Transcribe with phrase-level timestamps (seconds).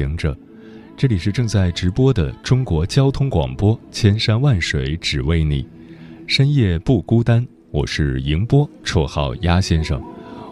[0.00, 0.34] 行者，
[0.96, 5.68] 这里是正在直播的中国交通广播，千山万水只为你，
[6.26, 7.46] 深夜不孤单。
[7.70, 10.02] 我是迎波，绰号鸭先生。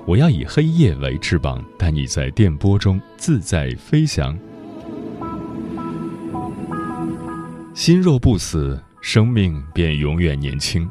[0.06, 4.38] 我要以黑夜为翅膀，带你在电波中自在飞翔。
[7.72, 10.86] 心若不死，生命便永远年轻；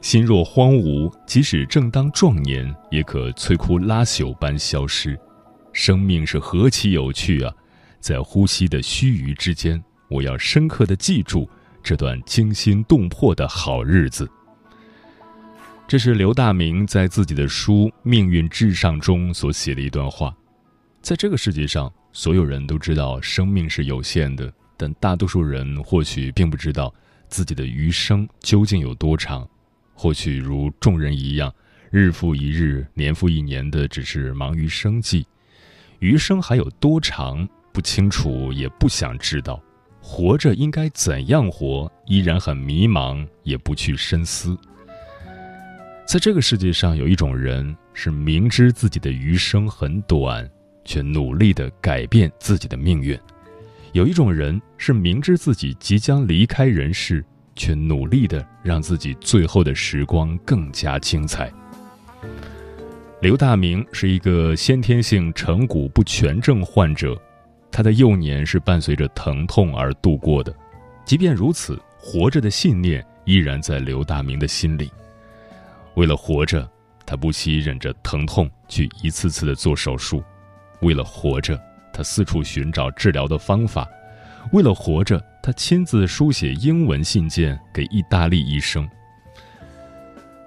[0.00, 5.16] 心若荒芜，即使正当壮年，也可摧枯拉朽般消失。
[5.72, 7.54] 生命是何其有趣啊！
[8.00, 11.48] 在呼吸的须臾之间，我要深刻的记住
[11.82, 14.28] 这段惊心动魄的好日子。
[15.86, 20.34] 这是刘大明在自己的书《命运至上》中所写的一段话。
[21.02, 26.94] 在这个世界上，所有人都知道生命是有限的，但大多数人或许并不知道
[27.28, 29.48] 自己的余生究竟有多长。
[29.94, 31.52] 或许如众人一样，
[31.90, 35.26] 日复一日、年复一年的，只是忙于生计。
[35.98, 37.48] 余生还有多长？
[37.72, 39.60] 不清楚，也不想知道。
[40.02, 41.90] 活着应该怎样活？
[42.06, 44.56] 依然很迷茫，也不去深思。
[46.06, 50.48] 在这个世界上，有一种人是明知自己的余生很短，
[50.84, 53.16] 却努力的改变自己的命运；
[53.92, 57.24] 有一种人是明知自己即将离开人世，
[57.54, 61.52] 却努力的让自己最后的时光更加精彩。
[63.20, 67.20] 刘大明是一个先天性成骨不全症患者，
[67.72, 70.54] 他的幼年是伴随着疼痛而度过的。
[71.04, 74.90] 即便如此，活着的信念依然在刘大明的心里。
[75.94, 76.68] 为了活着，
[77.06, 80.22] 他不惜忍着疼痛去一次次的做手术；
[80.82, 81.60] 为了活着，
[81.92, 83.84] 他四处寻找治疗的方法；
[84.52, 88.88] 为了活着，他亲自书写英文信件给意大利医生。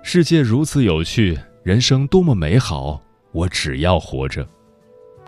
[0.02, 1.40] 世界如此有趣。
[1.64, 3.02] 人生多么美好！
[3.32, 4.46] 我只要活着，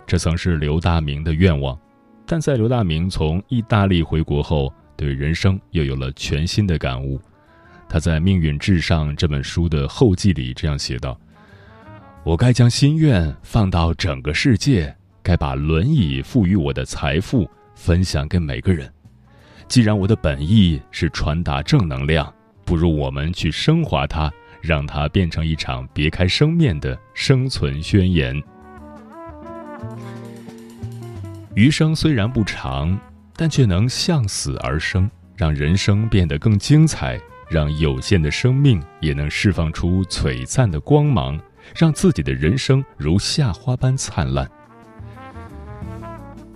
[0.06, 1.80] 这曾是刘大明的愿望。
[2.26, 7.20] 但在刘大明从意大利回国后，对人生又有了全新的感悟。
[7.88, 11.18] 他在《命运至上》这本书的后记里这样写道
[12.24, 18.92] ：“我该将心愿放到整个世界，该把轮椅赋予我的财富分享给每个人。
[19.68, 22.32] 既然我的本意是传达正能量，
[22.64, 24.32] 不如我们去升华它。”
[24.62, 28.42] 让它变成一场别开生面的生存宣言。
[31.56, 32.98] 余生虽然不长，
[33.34, 37.18] 但却能向死而生，让人生变得更精彩，
[37.48, 41.40] 让有限的生命也能释放出璀璨的光芒，
[41.74, 44.46] 让自己的人生如夏花般灿烂。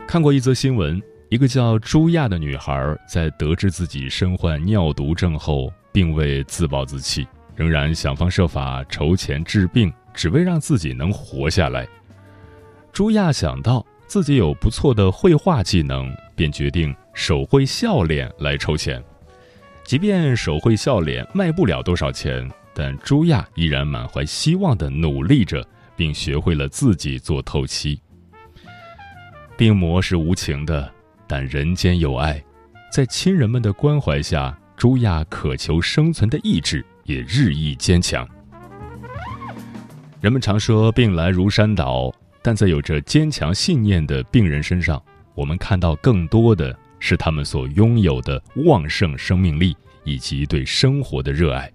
[0.07, 1.01] 看过一则新闻，
[1.31, 7.27] 一个叫朱亚的女孩在得知自己身患尿毒症后，并未自暴自弃。
[7.57, 11.89] 仍然想方设法筹钱治病，只为让自己能活下来。
[12.93, 19.01] 朱亚想到自己有不错的绘画技能，便决定手绘笑脸来筹钱。
[19.85, 28.03] 即便手绘笑脸卖不了多少钱，但朱亚依然满怀希望地努力着，并学会了自己做透漆。
[29.57, 30.93] 病魔是无情的，
[31.29, 32.43] 但人间有爱，
[32.91, 36.85] 在亲人们的关怀下，朱亚渴求生存的意志。
[37.05, 38.29] 也日益坚强。
[40.21, 42.13] 人们常说病来如山倒，
[42.43, 45.03] 但在有着坚强信念的病人身上，
[45.35, 51.71] 我们看到更多的是他们所拥有的旺盛生命力以及对生活的热爱。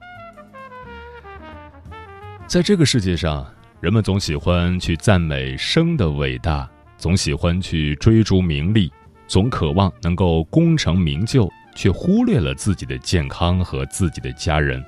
[2.48, 3.46] 在这个世界上，
[3.80, 8.92] 人们总喜欢去赞美生的伟大，总喜欢去追逐名利，
[9.28, 14.84] 总渴望能够功成名就，却忽略了自己的健康和自己的家人。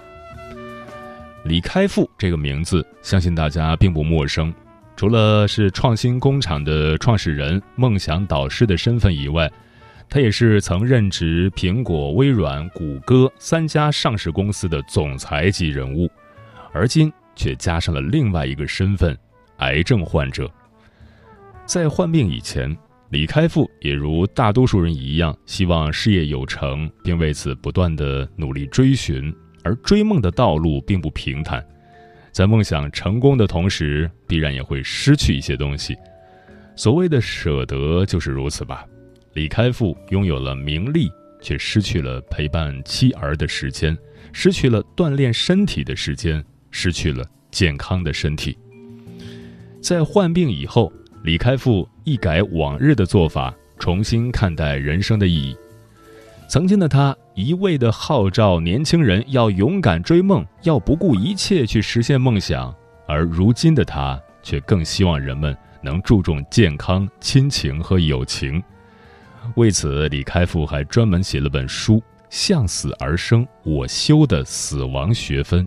[1.43, 4.53] 李开复这个名字，相信大家并不陌生。
[4.97, 9.47] 除了是创新工厂的创始人、梦想导师的身份以外，
[10.09, 16.09] 他也是曾任职苹果、微软、谷歌三家上市公司的总裁级人物。
[16.73, 19.15] 而今却加上了另外一个身份——
[19.57, 20.49] 癌症患者。
[21.63, 22.75] 在患病以前，
[23.11, 29.31] 李开复也如大多数人一样，希望事业有成，并为此不断的努力追寻。
[29.63, 31.63] 而追梦的道路并不平坦，
[32.37, 35.97] 在梦想成功的同时，必然也会失去一些东西。
[36.75, 38.85] 所谓的舍得就是如此吧。
[39.33, 41.09] 李开复拥有了名利，
[41.41, 43.97] 却失去了陪伴妻儿的时间，
[44.33, 48.55] 失去了锻炼身体的时间，失去了健康的身体。
[49.81, 50.93] 在患病以后，
[51.23, 55.57] 李开复一改往日的做法，重新看待人生的意义。
[56.47, 62.73] 曾经的他一味地号召年轻人要勇敢追梦，要不顾一切去实现梦想，
[63.07, 68.61] 而如今的他却更希望人们能注重健康、亲情和友情。
[69.55, 71.97] 为此，李开复还专门写了本书
[72.27, 75.63] 《向死而生：我修的死亡学分》。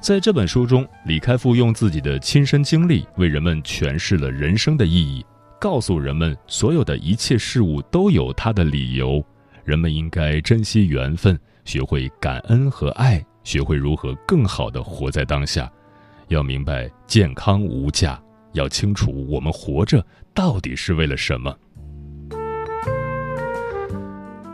[0.00, 5.26] 在这本书中，李开复用自己的亲身经历为人们诠释了人生的意义，
[5.60, 9.20] 告诉人们所有的一切事物都有它的理由，
[9.70, 15.70] 人们应该珍惜缘分，学会感恩和爱，学会如何更好的活在当下，
[16.26, 18.20] 要明白健康无价，
[18.52, 21.56] 要清楚我们活着到底是为了什么。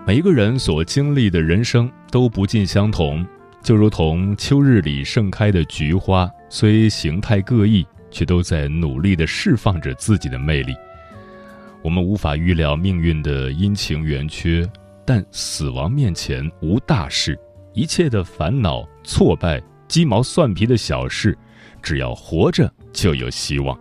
[0.06, 3.26] 每一个人所经历的人生都不尽相同。
[3.62, 10.74] 就如同秋日里盛开的菊花，虽形态各异，却都在努力地释放着自己的魅力。
[11.80, 14.68] 我们无法预料命运的阴晴圆缺，
[15.06, 17.38] 但死亡面前无大事，
[17.72, 21.38] 一切的烦恼、挫败、鸡毛蒜皮的小事，
[21.80, 23.78] 只要活着就有希望。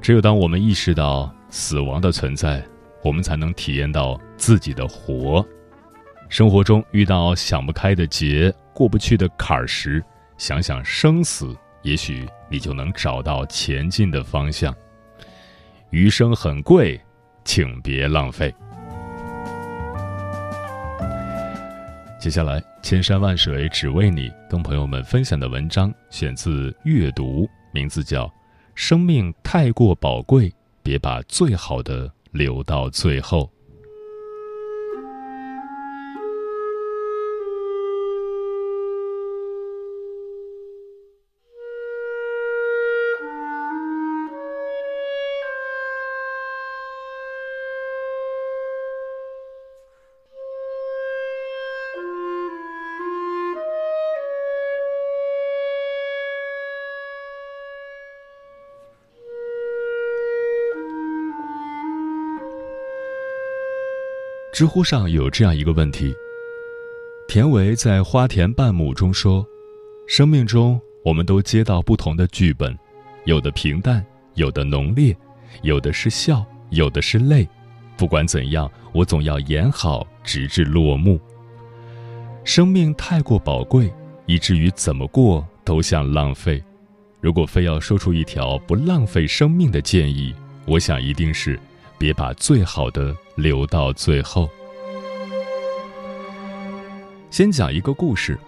[0.00, 2.64] 只有当我们意识到死亡的存在，
[3.04, 5.46] 我们才能体验到自己的活。
[6.30, 10.02] 生活中遇到想不开的结、过不去的坎儿时，
[10.38, 14.74] 想想生死，也许你就能找到前进的方向。
[15.90, 16.98] 余生很贵，
[17.44, 18.54] 请别浪费。
[22.20, 28.26] 接下来，千山万水只为你，跟朋友们分享的文章选自《阅读》，名字叫
[28.74, 30.52] 《生命太过宝贵，
[30.82, 33.44] 别把最好的留到最后》。
[64.60, 66.14] 知乎上有这样一个问题：
[67.26, 69.42] 田维在《花田半亩》中说，
[70.06, 72.78] 生命中我们都接到不同的剧本，
[73.24, 74.04] 有的平淡，
[74.34, 75.16] 有的浓烈，
[75.62, 77.48] 有的是笑，有的是泪。
[77.96, 81.18] 不管怎样，我总要演好，直至落幕。
[82.44, 83.90] 生命太过宝贵，
[84.26, 86.62] 以至于怎么过都像浪费。
[87.22, 90.34] 如果非要说出一条不浪费生命的建议，
[90.66, 91.58] 我想一定是。
[92.00, 94.48] 别把最好的留到最后。
[97.30, 98.38] 先讲一个故事：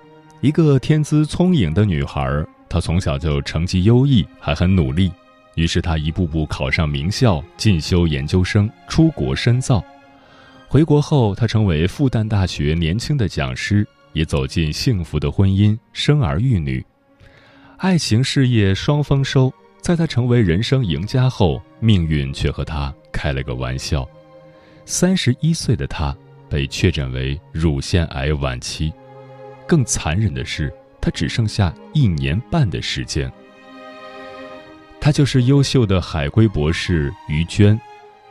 [0.40, 5.12] 一个天资聪颖的女孩，她从小就成绩优异，还很努力。
[5.54, 9.84] 于是她一步步考上名校，进修研究生，出国深造。
[10.66, 16.82] 回国后，她成为复旦大学年轻的讲师，也走进幸福的婚姻，生儿育女，
[17.76, 19.52] 爱情事业双丰收。
[19.82, 22.94] 在她成为人生赢家后，命运却和她。
[23.12, 24.08] 开了个玩笑，
[24.84, 26.16] 三十一岁的他
[26.48, 28.92] 被确诊为乳腺癌晚期，
[29.66, 33.30] 更残忍的是，他只剩下一年半的时间。
[35.00, 37.78] 他就是优秀的海归博士于娟。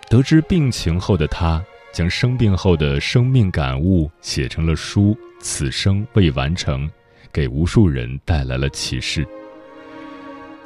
[0.09, 6.87] 得知病情后的她，将生病后的生命感悟写成了书《此生未完成》，
[7.31, 9.25] 给无数人带来了启示。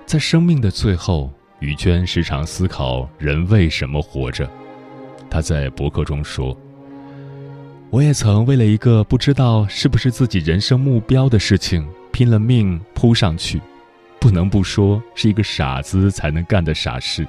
[0.07, 1.31] 在生命的最后。
[1.65, 4.49] 于娟时常思考人为什么活着。
[5.29, 6.55] 她在博客中说
[7.89, 13.59] ：“我也曾为了一个不知道是不是自己人生目标的事情，拼了命扑上去，
[14.19, 17.27] 不能不说是一个傻子才能干的傻事。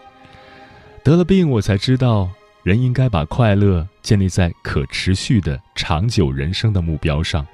[1.03, 2.29] 得了病，我才知道
[2.63, 7.47] 人应该把快乐建立在可持续的长久人生的目标上，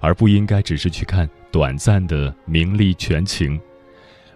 [0.00, 3.60] 而不应该只是去看短暂的名利权情，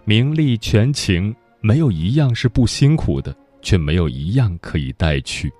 [0.03, 5.51] 名利权情。”没有一样是不辛苦的，却没有一样可以带去。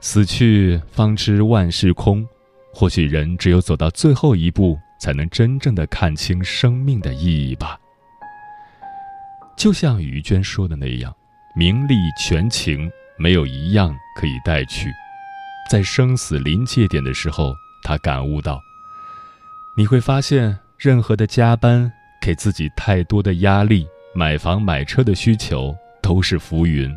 [0.00, 2.26] 死去方知万事空，
[2.72, 7.78] 或许人只有走到最后一步，才能真正的看清生命的意义吧。
[9.56, 11.14] 就像于娟说的那样，
[11.54, 14.90] 名利权情没有一样可以带去。
[15.70, 18.58] 在生死临界点的时候，他感悟到，
[19.76, 23.86] 你会发现，任何的加班给自己太多的压力。
[24.12, 26.92] 买房买车的需求都是浮云。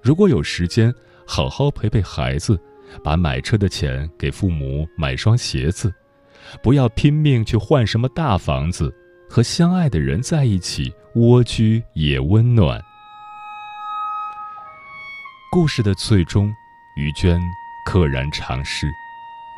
[0.00, 0.94] 如果有时间，
[1.26, 2.60] 好好陪陪孩子，
[3.02, 5.92] 把买车的钱给父母买双鞋子，
[6.62, 8.94] 不要拼命去换什么大房子，
[9.28, 12.80] 和相爱的人在一起，蜗居也温暖。
[15.50, 16.52] 故事的最终，
[16.96, 17.40] 于娟
[17.86, 18.86] 溘然长逝，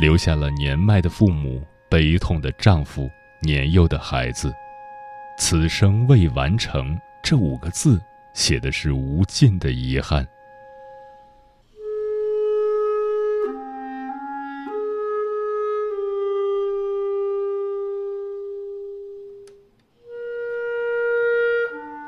[0.01, 3.11] 留下了年迈的父母、悲痛的丈夫、
[3.43, 4.53] 年幼的孩子。
[5.37, 8.01] 此生未完成这五个字，
[8.33, 10.27] 写的是无尽的遗憾。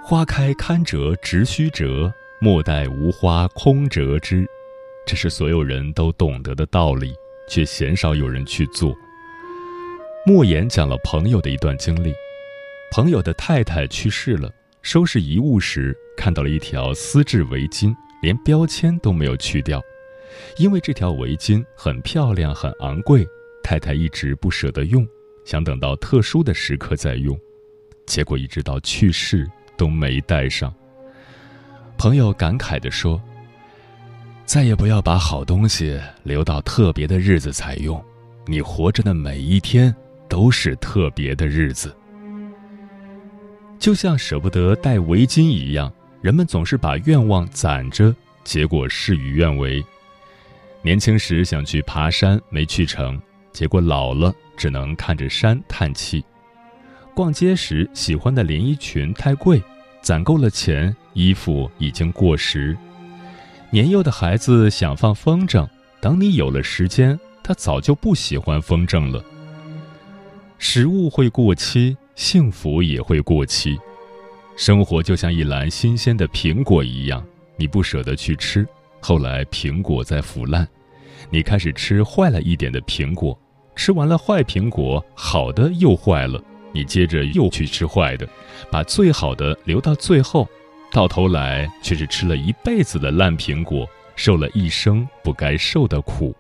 [0.03, 4.47] 花开堪折直须折，莫待无花空折枝。
[5.05, 7.13] 这是所有人都懂得的道理，
[7.49, 8.97] 却鲜少有人去做。
[10.25, 12.13] 莫言讲了朋友的一段经历：
[12.91, 14.53] 朋友的太太去世了，
[14.83, 19.83] 收拾遗物时看到了一条丝质围巾，连标签都没有去掉，
[20.59, 23.27] 因为这条围巾很漂亮、很昂贵，
[23.63, 25.07] 太太一直不舍得用，
[25.45, 27.39] 想等到特殊的时刻再用，
[28.07, 29.49] 结果一直到去世。
[29.79, 30.75] 都没带上。
[31.99, 33.21] 朋友感慨地说
[34.47, 38.03] ：“再也不要把好东西留到特别的日子才用，
[38.47, 39.95] 你活着的每一天
[40.31, 41.95] 都是特别的日子。”
[43.79, 49.85] 就像舍不得戴围巾一样，人们总是把愿望攒着，结果事与愿违。
[50.83, 53.21] 年轻时想去爬山没去成，
[53.53, 56.25] 结果老了只能看着山叹气。
[57.15, 59.63] 逛街时喜欢的连衣裙太贵，
[60.03, 62.77] 攒够了钱，衣服已经过时。
[63.71, 65.69] 年幼的孩子想放风筝，
[66.01, 69.25] 等你有了时间，他早就不喜欢风筝了。
[70.59, 73.79] 食物会过期，幸福也会过期。
[74.57, 77.25] 生活就像一篮新鲜的苹果一样，
[77.57, 78.67] 你不舍得去吃，
[79.01, 80.67] 后来苹果在腐烂，
[81.29, 83.39] 你开始吃坏了一点的苹果，
[83.77, 86.43] 吃完了坏苹果，好的又坏了。
[86.73, 88.27] 你接着又去吃坏的，
[88.71, 90.49] 把最好的留到最后，
[90.91, 96.35] 到头来却是吃了一辈子的烂苹果，受了一生不该受的苦。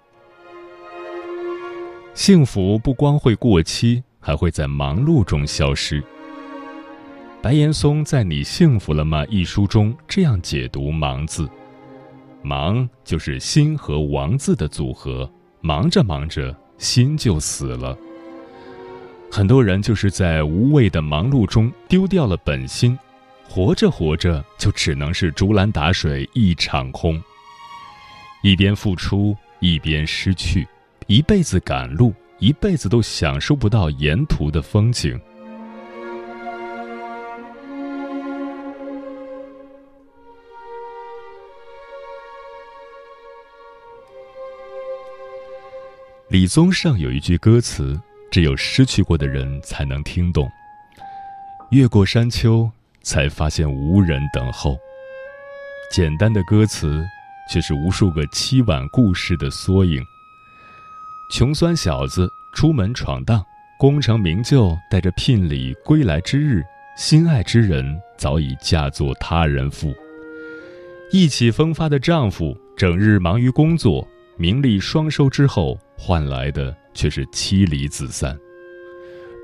[2.14, 6.02] 幸福不光会过期，还会在忙碌中消失。
[7.40, 11.49] 白岩松在《你幸福了吗》一书中这样解读“忙”字
[12.42, 15.30] ：“忙就是心和王字的组合，
[15.61, 17.97] 忙着忙着，心就死了。”
[19.30, 22.99] 很多人就是在无谓的忙碌中丢掉了本心，
[23.49, 27.23] 活着活着就只能是竹篮打水一场空。
[28.42, 30.66] 一边付出一边失去，
[31.06, 35.19] 一辈子赶路，一辈子都享受不到沿途的风景。
[46.28, 48.00] 李宗盛有一句歌词。
[48.28, 50.50] 只有失去过的人才能听懂。
[51.71, 52.71] 越过山丘，
[53.02, 54.76] 才发现无人等候。
[55.90, 57.02] 简单的歌词，
[57.50, 60.02] 却是无数个凄婉故事的缩影。
[61.28, 63.45] 穷酸小子出门闯荡，
[63.78, 66.62] 功成名就，带着聘礼归来之日，
[66.97, 69.95] 心爱之人早已嫁作他人妇。
[71.12, 74.06] 意气风发的丈夫，整日忙于工作，
[74.37, 76.76] 名利双收之后，换来的。
[76.97, 78.35] 却是妻离子散，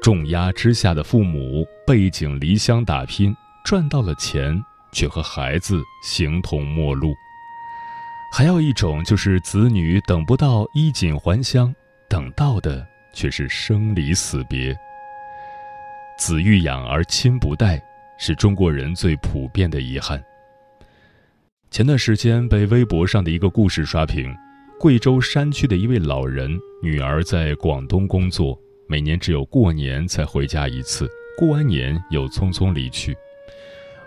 [0.03, 4.59] 重压之下的父母背井离乡打拼，赚到了钱，
[4.91, 7.13] 却和孩子形同陌路。
[8.35, 11.73] 还有一种就是子女等不到衣锦还乡，
[12.09, 14.75] 等到的却是生离死别。
[16.19, 17.79] 子欲养而亲不待，
[18.17, 20.19] 是中国人最普遍的遗憾。
[21.71, 24.35] 前段时间被微博上的一个故事刷屏。
[24.81, 28.59] 贵州山区的一位老人，女儿在广东工作，
[28.89, 33.15] 每年只有过年才回家一次，过完年又匆匆离去。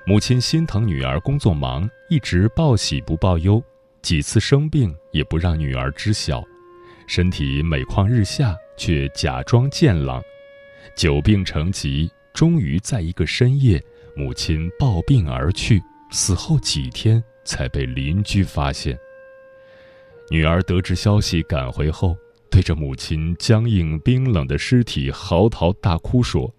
[0.04, 3.64] 母亲心疼女儿工作忙，一直报喜不报忧，
[4.06, 6.44] 几次生病也不让女儿知晓，
[7.08, 10.22] 身体每况日下却假装健朗，
[10.96, 13.84] 久病成疾，终于在一个深夜，
[14.16, 15.82] 母亲暴病而去，
[16.12, 18.96] 死后几天才被邻居发现。
[20.30, 22.16] 女儿得知消息赶回后，
[22.52, 26.54] 对着母亲僵硬冰冷的尸体嚎啕大哭说：“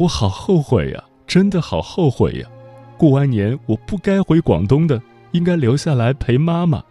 [0.00, 2.48] 我好后悔呀，真的好后悔呀！
[2.96, 4.98] 过完年我不该回广东的，
[5.32, 6.82] 应该留下来陪妈妈。”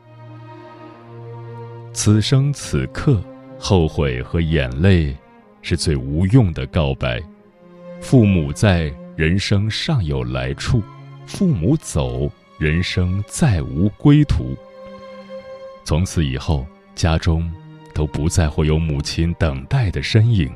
[1.93, 3.23] 此生此刻，
[3.57, 5.15] 后悔和眼泪
[5.61, 7.21] 是最无用的告白。
[7.99, 10.79] 父母在，人生尚有来处；
[11.25, 14.55] 父母走，人生再无归途。
[15.83, 17.51] 从此以后，家中
[17.95, 20.47] 都不再会有母亲等待的身影。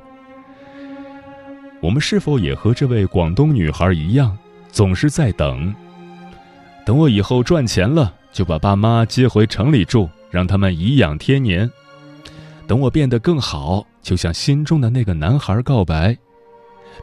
[1.82, 4.38] 我们是否也和这位广东女孩一样，
[4.72, 5.74] 总是在等？
[6.86, 11.70] 等我以后赚钱了，就把爸妈接回城里住，让他们颐养天年。
[12.68, 16.18] 等我变得更好，就向心中的那个男孩告白。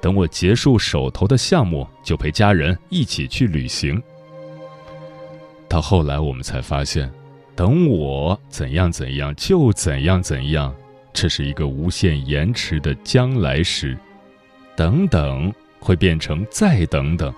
[0.00, 4.02] 等我结束手头的项目，就陪家人一起去旅行。
[5.68, 7.10] 到后来，我们才发现，
[7.54, 10.74] 等我怎样怎样就怎样怎样，
[11.12, 13.96] 这是一个无限延迟的将来时。
[14.76, 17.34] 等等，会变成再等等，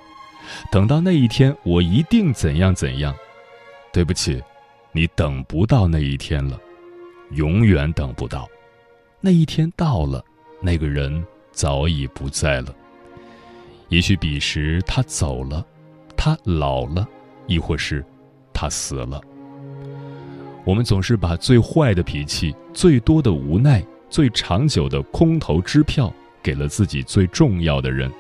[0.71, 3.15] 等到那一天，我一定怎样怎样。
[3.93, 4.43] 对不起，
[4.93, 6.59] 你等不到那一天了，
[7.33, 8.49] 永远等不到。
[9.21, 10.25] 那一天到了，
[10.61, 11.25] 那个人。
[11.53, 12.75] 早已不在了。
[13.89, 15.67] 也许彼时他走了，
[16.17, 17.07] 他老了，
[17.49, 18.03] 亦或是
[18.55, 19.21] 他死了。
[20.65, 28.11] 我们总是把最坏的脾气、最多的无奈、最长久的空头支票给了自己最重要的人，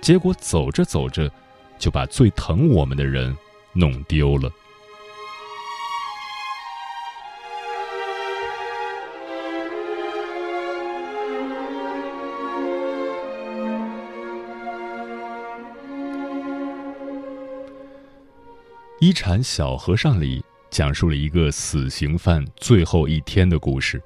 [0.00, 1.30] 结果走着走着，
[1.78, 3.36] 就把最疼我们的人
[3.72, 4.50] 弄丢了。
[19.00, 24.02] 《一禅小和尚》里讲述了一个死刑犯最后一天的故事。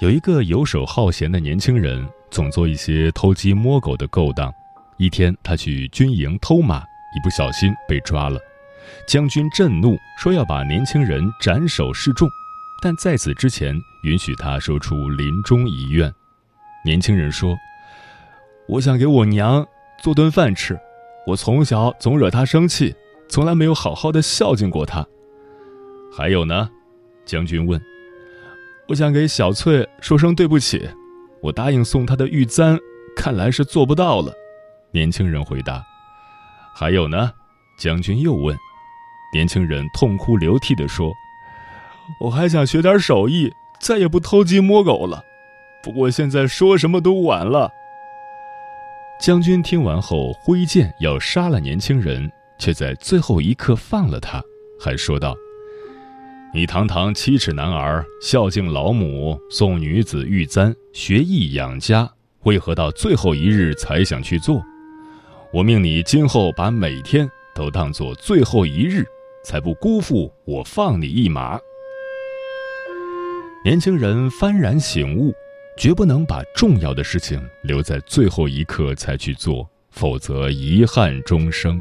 [0.00, 4.52] 有一个游手好闲的年轻人，总做一些偷鸡摸狗的勾当。
[4.96, 8.40] 一天，他去军营偷马，一不小心被抓了。
[9.06, 12.28] 将军震怒，说要把年轻人斩首示众，
[12.82, 16.12] 但在此之前，允许他说出临终遗愿。
[16.84, 17.56] 年轻人说
[18.68, 19.66] ：“我想给我娘
[20.02, 20.78] 做顿饭吃，
[21.26, 22.94] 我从小总惹她生气。”
[23.26, 25.04] 从来没有好好的孝敬过她。
[26.14, 26.70] 还有呢，
[27.24, 27.80] 将军问
[28.86, 30.86] ：“我想给小翠说声对不起，
[31.40, 32.78] 我答应送她的玉簪，
[33.16, 34.30] 看来是做不到了。”
[34.94, 35.84] 年轻人回答
[36.74, 37.30] ：“还有呢。”
[37.76, 38.56] 将军又问
[39.34, 41.12] ：“年轻人痛哭流涕地说
[42.22, 45.22] ：‘我还想学点手艺，再也不偷鸡摸狗了。
[45.82, 47.70] 不过现在说什么都晚了。’”
[49.20, 52.30] 将军听完后挥剑要杀了年轻人。
[52.56, 54.40] 却在最后一刻放了他，
[54.80, 55.36] 还说道
[56.54, 62.08] ：“你堂堂七尺男儿，孝敬老母，送女子玉簪，学艺养家，
[62.44, 64.64] 为何到最后一日才想去做？
[65.54, 69.06] 我命你今后把每天都当做最后一日，
[69.44, 71.56] 才不辜负我放你一马。”
[73.64, 75.32] 年轻人幡然醒悟，
[75.78, 81.80] 绝不能把重要的事情留在最后一刻才去做，否则遗憾终生。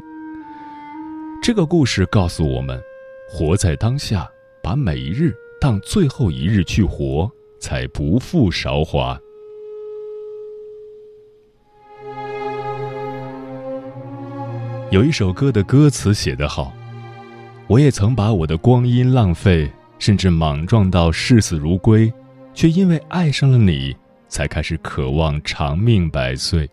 [1.42, 2.80] 这个故事告诉我们：
[3.28, 4.30] 活在当下，
[4.62, 7.28] 把每一日当最后一日去活，
[7.60, 9.20] 才不负韶华。
[14.94, 16.72] 有一首歌的歌词写得好
[17.66, 22.14] ：“我也曾把我的光阴浪费，甚至莽撞到视死如归，
[22.54, 23.96] 却因为爱上了你，
[24.28, 26.70] 才开始渴望长命百岁。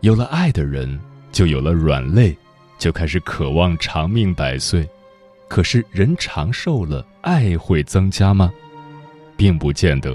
[0.00, 1.00] 有了爱的人，
[1.32, 2.36] 就有了软肋。”
[2.76, 4.86] 就开始渴望长命百岁，
[5.48, 8.52] 可是人长寿了，爱会增加吗？
[9.34, 10.14] 并不见得。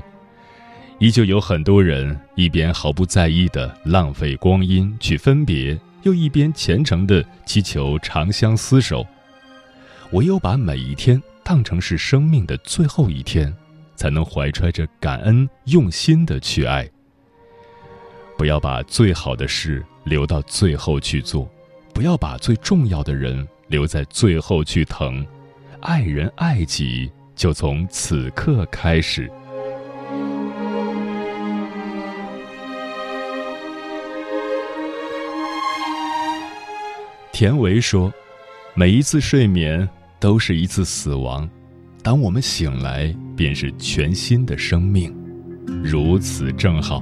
[1.00, 9.06] 依旧有很多人一边毫不在意的浪费光阴去分别，又一边虔诚的祈求长相厮守。
[10.12, 13.54] 唯有把每一天当成是生命的最后一天，
[13.96, 16.90] 才能怀揣着感恩，用心的去爱。
[18.38, 21.50] 不要把最好的事留到最后去做。
[21.94, 25.26] 不要把最重要的人留在最后去疼，
[25.82, 29.30] 爱人爱己就从此刻开始。
[37.40, 38.14] 田维说
[38.76, 39.88] ：“每一次睡眠
[40.20, 41.50] 都是一次死亡，
[42.04, 45.10] 当我们醒来，便是全新的生命，
[45.82, 47.02] 如此正好。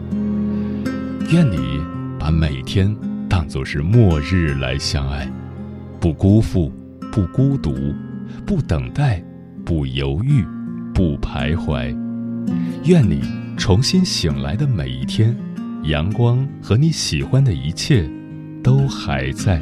[1.31, 1.83] 愿你
[2.19, 2.95] 把每天。”
[3.27, 5.27] 当作是末日来相爱，
[5.99, 6.71] 不辜负，
[7.11, 7.73] 不孤独，
[8.45, 9.19] 不等待，
[9.65, 10.45] 不犹豫，
[10.93, 11.87] 不徘徊。
[12.85, 13.23] 愿你
[13.57, 15.35] 重新醒来的每一天，
[15.85, 18.07] 阳光和你喜欢的一切
[18.63, 19.59] 都还在。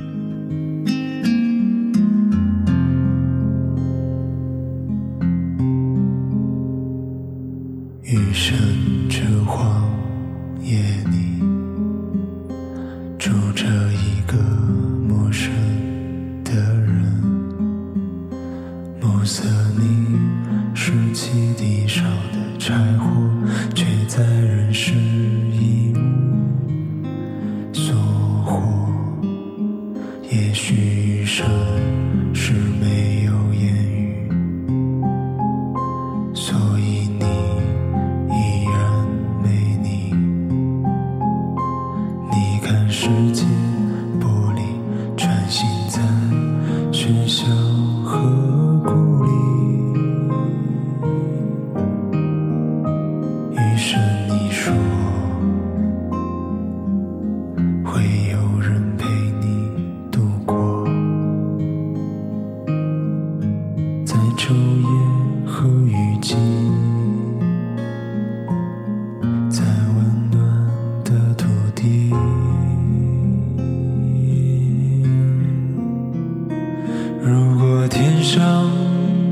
[78.35, 78.69] 上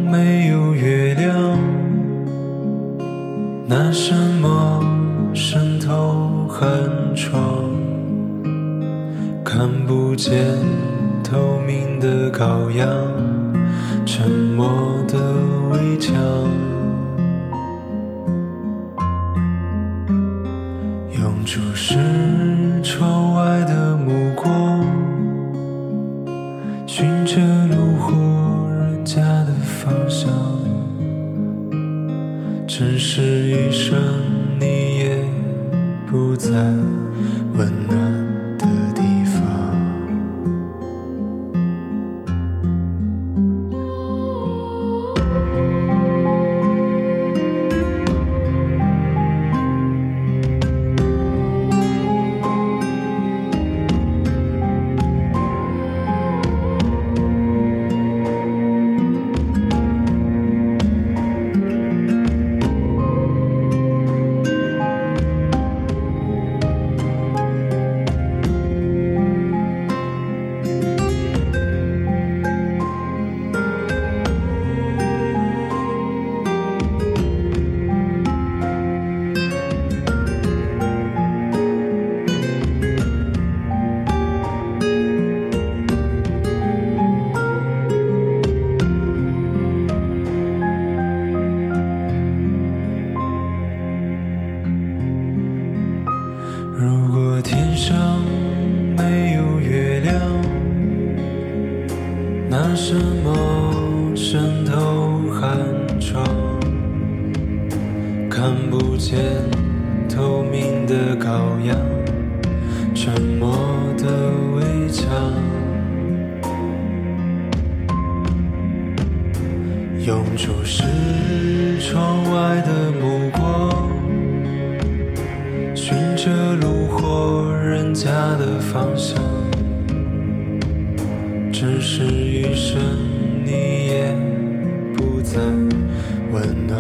[0.10, 1.60] 没有月亮，
[3.68, 4.82] 那什么
[5.34, 6.66] 渗透寒
[7.14, 7.70] 窗，
[9.44, 10.56] 看不见
[11.22, 12.88] 透明的羔羊，
[14.06, 14.70] 沉默
[15.10, 15.20] 的
[15.74, 16.16] 围墙。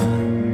[0.03, 0.52] 음